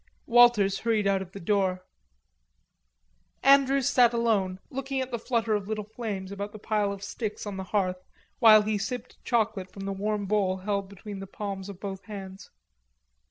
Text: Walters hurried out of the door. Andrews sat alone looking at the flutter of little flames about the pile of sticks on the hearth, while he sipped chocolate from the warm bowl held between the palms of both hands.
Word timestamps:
Walters 0.25 0.79
hurried 0.79 1.05
out 1.05 1.21
of 1.21 1.31
the 1.31 1.39
door. 1.39 1.85
Andrews 3.43 3.87
sat 3.87 4.13
alone 4.15 4.59
looking 4.71 4.99
at 4.99 5.11
the 5.11 5.19
flutter 5.19 5.53
of 5.53 5.67
little 5.67 5.83
flames 5.83 6.31
about 6.31 6.53
the 6.53 6.57
pile 6.57 6.91
of 6.91 7.03
sticks 7.03 7.45
on 7.45 7.57
the 7.57 7.65
hearth, 7.65 8.03
while 8.39 8.63
he 8.63 8.79
sipped 8.79 9.23
chocolate 9.23 9.71
from 9.71 9.85
the 9.85 9.93
warm 9.93 10.25
bowl 10.25 10.57
held 10.57 10.89
between 10.89 11.19
the 11.19 11.27
palms 11.27 11.69
of 11.69 11.79
both 11.79 12.05
hands. 12.05 12.49